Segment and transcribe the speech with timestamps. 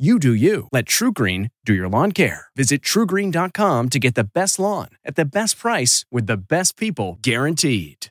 [0.00, 0.66] You do you.
[0.72, 2.46] Let TruGreen do your lawn care.
[2.56, 7.18] Visit trugreen.com to get the best lawn at the best price with the best people
[7.20, 8.06] guaranteed.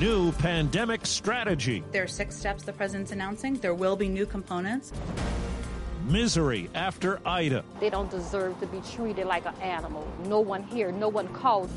[0.00, 1.84] New pandemic strategy.
[1.92, 3.56] There are six steps the president's announcing.
[3.56, 4.94] There will be new components.
[6.08, 7.62] Misery after Ida.
[7.78, 10.08] They don't deserve to be treated like an animal.
[10.24, 11.68] No one here, no one called.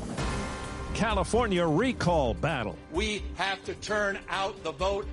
[0.94, 2.78] California recall battle.
[2.90, 5.06] We have to turn out the vote.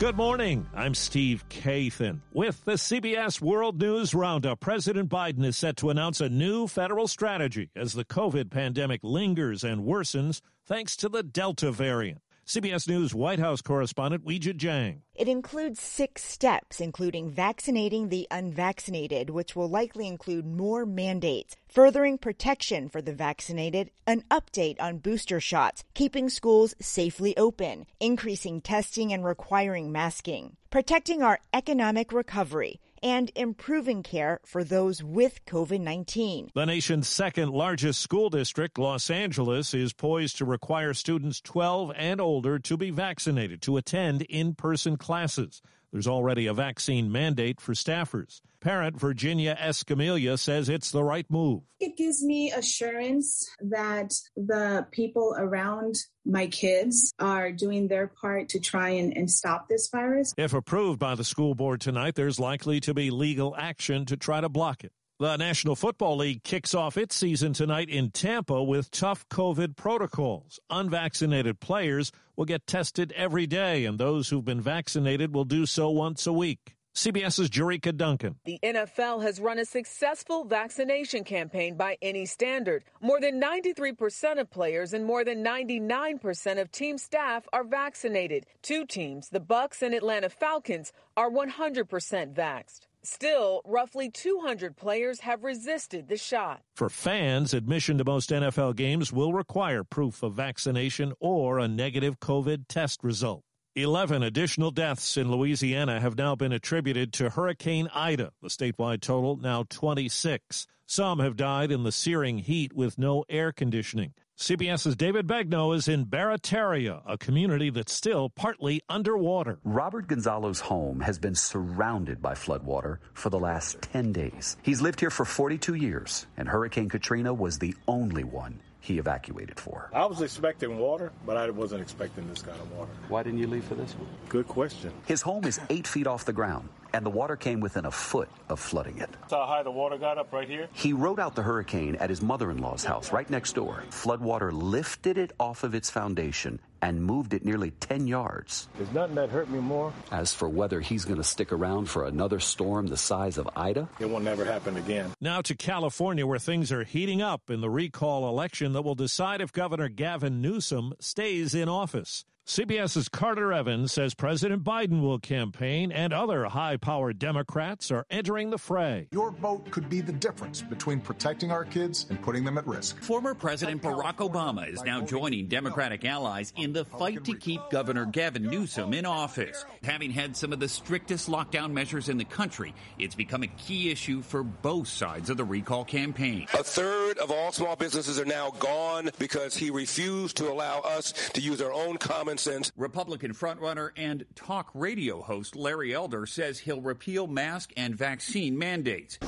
[0.00, 0.66] Good morning.
[0.74, 2.20] I'm Steve Kathan.
[2.32, 7.06] With the CBS World News Roundup, President Biden is set to announce a new federal
[7.06, 12.22] strategy as the COVID pandemic lingers and worsens thanks to the Delta variant.
[12.50, 15.02] CBS News White House correspondent Weijia Jiang.
[15.14, 22.18] It includes six steps, including vaccinating the unvaccinated, which will likely include more mandates, furthering
[22.18, 29.12] protection for the vaccinated, an update on booster shots, keeping schools safely open, increasing testing
[29.12, 36.50] and requiring masking, protecting our economic recovery and improving care for those with COVID 19.
[36.54, 42.20] The nation's second largest school district, Los Angeles, is poised to require students 12 and
[42.20, 45.62] older to be vaccinated to attend in person classes.
[45.92, 48.40] There's already a vaccine mandate for staffers.
[48.60, 51.62] Parent Virginia Escamilla says it's the right move.
[51.80, 58.60] It gives me assurance that the people around my kids are doing their part to
[58.60, 60.34] try and, and stop this virus.
[60.36, 64.40] If approved by the school board tonight, there's likely to be legal action to try
[64.40, 64.92] to block it.
[65.20, 70.58] The National Football League kicks off its season tonight in Tampa with tough COVID protocols.
[70.70, 75.90] Unvaccinated players will get tested every day, and those who've been vaccinated will do so
[75.90, 76.74] once a week.
[76.94, 78.36] CBS's Jericka Duncan.
[78.46, 82.84] The NFL has run a successful vaccination campaign by any standard.
[83.02, 88.46] More than 93% of players and more than 99% of team staff are vaccinated.
[88.62, 92.86] Two teams, the Bucs and Atlanta Falcons, are 100% vaxxed.
[93.02, 96.60] Still, roughly 200 players have resisted the shot.
[96.76, 102.20] For fans, admission to most NFL games will require proof of vaccination or a negative
[102.20, 103.42] COVID test result.
[103.76, 109.36] 11 additional deaths in Louisiana have now been attributed to Hurricane Ida, the statewide total
[109.36, 110.66] now 26.
[110.86, 114.12] Some have died in the searing heat with no air conditioning.
[114.40, 119.58] CBS's David Begnaud is in Barataria, a community that's still partly underwater.
[119.64, 124.56] Robert Gonzalo's home has been surrounded by floodwater for the last 10 days.
[124.62, 129.60] He's lived here for 42 years, and Hurricane Katrina was the only one he evacuated
[129.60, 129.90] for.
[129.92, 132.90] I was expecting water, but I wasn't expecting this kind of water.
[133.10, 134.08] Why didn't you leave for this one?
[134.30, 134.90] Good question.
[135.04, 138.28] His home is eight feet off the ground, and the water came within a foot
[138.48, 139.10] of flooding it.
[139.20, 140.68] That's how high the water got up right here?
[140.72, 143.84] He rode out the hurricane at his mother in law's house right next door.
[143.90, 148.68] Floodwater lifted it off of its foundation and moved it nearly 10 yards.
[148.76, 149.92] There's nothing that hurt me more.
[150.10, 153.88] As for whether he's going to stick around for another storm the size of Ida,
[153.98, 155.10] it will never happen again.
[155.20, 159.40] Now to California, where things are heating up in the recall election that will decide
[159.40, 162.24] if Governor Gavin Newsom stays in office.
[162.50, 168.50] CBS's Carter Evans says President Biden will campaign and other high powered Democrats are entering
[168.50, 169.06] the fray.
[169.12, 173.00] Your vote could be the difference between protecting our kids and putting them at risk.
[173.02, 178.04] Former President Barack Obama is now joining Democratic allies in the fight to keep Governor
[178.04, 179.64] Gavin Newsom in office.
[179.84, 183.92] Having had some of the strictest lockdown measures in the country, it's become a key
[183.92, 186.48] issue for both sides of the recall campaign.
[186.54, 191.12] A third of all small businesses are now gone because he refused to allow us
[191.34, 192.72] to use our own common sense.
[192.76, 199.18] Republican frontrunner and talk radio host Larry Elder says he'll repeal mask and vaccine mandates.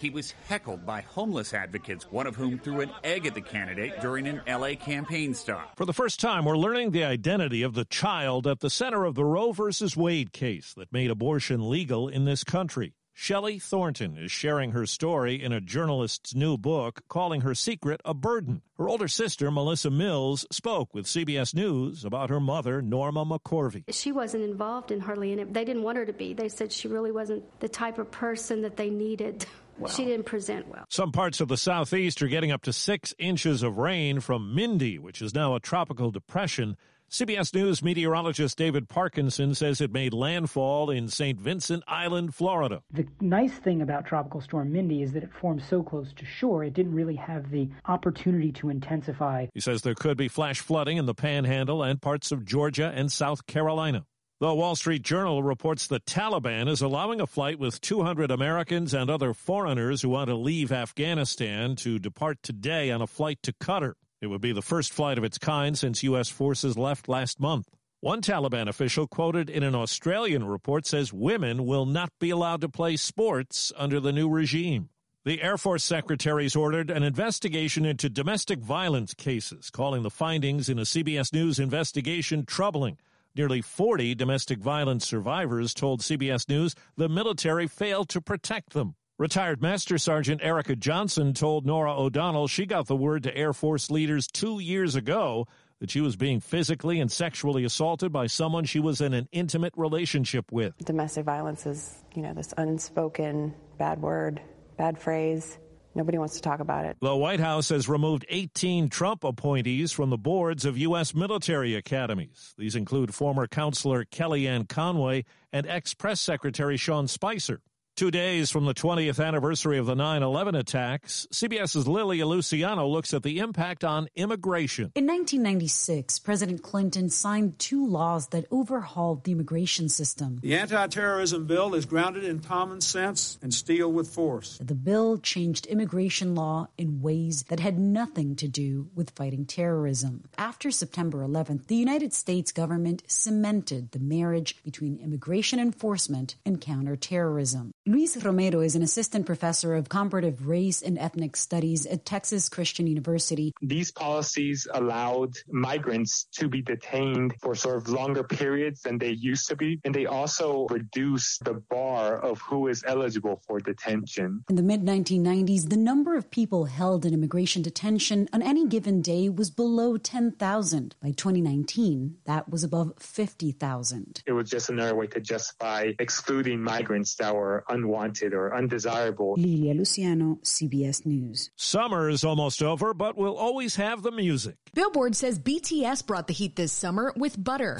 [0.00, 4.00] He was heckled by homeless advocates, one of whom threw an egg at the candidate
[4.00, 5.76] during an LA campaign stop.
[5.76, 9.14] For the first time, we're learning the identity of the child at the center of
[9.14, 9.70] the Roe v.
[9.96, 12.94] Wade case that made abortion legal in this country.
[13.14, 18.14] Shelley Thornton is sharing her story in a journalist's new book, calling her secret a
[18.14, 18.62] burden.
[18.78, 23.84] Her older sister, Melissa Mills, spoke with CBS News about her mother, Norma McCorvey.
[23.92, 25.44] She wasn't involved in hardly any.
[25.44, 26.32] They didn't want her to be.
[26.32, 29.44] They said she really wasn't the type of person that they needed.
[29.78, 29.88] Wow.
[29.88, 30.84] She didn't present well.
[30.88, 34.98] Some parts of the southeast are getting up to six inches of rain from Mindy,
[34.98, 36.76] which is now a tropical depression.
[37.12, 41.38] CBS News meteorologist David Parkinson says it made landfall in St.
[41.38, 42.82] Vincent Island, Florida.
[42.90, 46.64] The nice thing about Tropical Storm Mindy is that it formed so close to shore,
[46.64, 49.48] it didn't really have the opportunity to intensify.
[49.52, 53.12] He says there could be flash flooding in the panhandle and parts of Georgia and
[53.12, 54.06] South Carolina.
[54.40, 59.10] The Wall Street Journal reports the Taliban is allowing a flight with 200 Americans and
[59.10, 63.96] other foreigners who want to leave Afghanistan to depart today on a flight to Qatar.
[64.22, 66.28] It would be the first flight of its kind since U.S.
[66.28, 67.66] forces left last month.
[67.98, 72.68] One Taliban official quoted in an Australian report says women will not be allowed to
[72.68, 74.90] play sports under the new regime.
[75.24, 80.78] The Air Force secretaries ordered an investigation into domestic violence cases, calling the findings in
[80.78, 82.98] a CBS News investigation troubling.
[83.34, 88.94] Nearly 40 domestic violence survivors told CBS News the military failed to protect them.
[89.22, 93.88] Retired Master Sergeant Erica Johnson told Norah O'Donnell she got the word to Air Force
[93.88, 95.46] leaders two years ago
[95.78, 99.74] that she was being physically and sexually assaulted by someone she was in an intimate
[99.76, 100.76] relationship with.
[100.78, 104.42] Domestic violence is, you know, this unspoken bad word,
[104.76, 105.56] bad phrase.
[105.94, 106.96] Nobody wants to talk about it.
[107.00, 111.14] The White House has removed 18 Trump appointees from the boards of U.S.
[111.14, 112.56] military academies.
[112.58, 117.60] These include former counselor Kellyanne Conway and ex press secretary Sean Spicer.
[117.94, 123.12] Two days from the 20th anniversary of the 9 11 attacks, CBS's Lilia Luciano looks
[123.12, 124.90] at the impact on immigration.
[124.94, 130.38] In 1996, President Clinton signed two laws that overhauled the immigration system.
[130.40, 134.56] The anti terrorism bill is grounded in common sense and steel with force.
[134.56, 140.24] The bill changed immigration law in ways that had nothing to do with fighting terrorism.
[140.38, 147.74] After September 11th, the United States government cemented the marriage between immigration enforcement and counterterrorism.
[147.84, 152.86] Luis Romero is an assistant professor of comparative race and ethnic studies at Texas Christian
[152.86, 153.52] University.
[153.60, 159.48] These policies allowed migrants to be detained for sort of longer periods than they used
[159.48, 164.44] to be, and they also reduced the bar of who is eligible for detention.
[164.48, 169.02] In the mid 1990s, the number of people held in immigration detention on any given
[169.02, 170.94] day was below 10,000.
[171.02, 174.22] By 2019, that was above 50,000.
[174.24, 179.34] It was just another way to justify excluding migrants that were unwanted or undesirable.
[179.36, 181.50] Lilia Luciano, CBS News.
[181.56, 184.56] Summer is almost over, but we'll always have the music.
[184.74, 187.78] Billboard says BTS brought the heat this summer with Butter.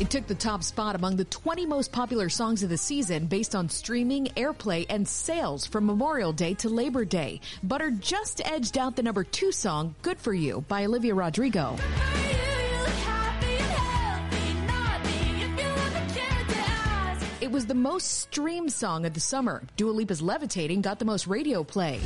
[0.00, 3.56] It took the top spot among the 20 most popular songs of the season based
[3.56, 7.40] on streaming, airplay, and sales from Memorial Day to Labor Day.
[7.64, 11.76] Butter just edged out the number two song, Good For You, by Olivia Rodrigo.
[17.48, 19.62] It was the most streamed song of the summer.
[19.78, 21.98] Dua Lipa's Levitating got the most radio play.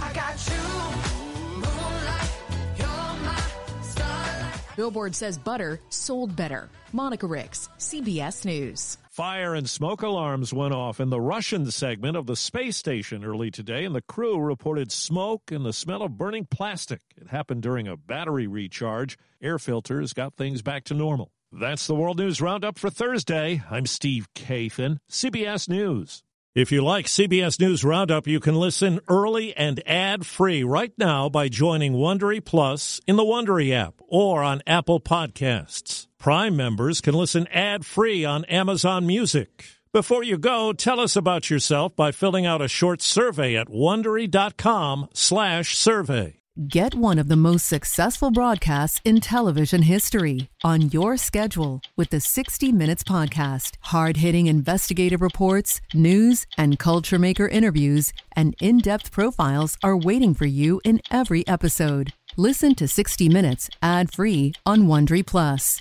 [4.76, 6.70] Billboard says Butter sold better.
[6.92, 8.98] Monica Ricks, CBS News.
[9.10, 13.50] Fire and smoke alarms went off in the Russian segment of the space station early
[13.50, 17.00] today, and the crew reported smoke and the smell of burning plastic.
[17.16, 19.18] It happened during a battery recharge.
[19.42, 21.32] Air filters got things back to normal.
[21.54, 23.62] That's the World News Roundup for Thursday.
[23.70, 26.22] I'm Steve Kathan, CBS News.
[26.54, 31.48] If you like CBS News Roundup, you can listen early and ad-free right now by
[31.48, 36.06] joining Wondery Plus in the Wondery app or on Apple Podcasts.
[36.18, 39.66] Prime members can listen ad-free on Amazon Music.
[39.92, 46.41] Before you go, tell us about yourself by filling out a short survey at wondery.com/survey.
[46.68, 52.20] Get one of the most successful broadcasts in television history on your schedule with the
[52.20, 53.76] 60 Minutes Podcast.
[53.80, 60.34] Hard hitting investigative reports, news, and culture maker interviews, and in depth profiles are waiting
[60.34, 62.12] for you in every episode.
[62.36, 65.80] Listen to 60 Minutes ad free on Wondery Plus.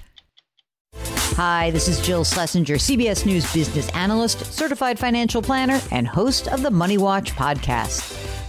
[1.35, 6.61] Hi, this is Jill Schlesinger, CBS News business analyst, certified financial planner, and host of
[6.61, 8.20] the Money Watch podcast.